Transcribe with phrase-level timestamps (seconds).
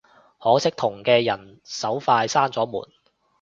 [0.39, 2.91] 可惜同嘅人手快閂咗門